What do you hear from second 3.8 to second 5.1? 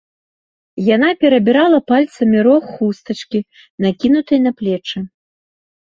накінутай на плечы.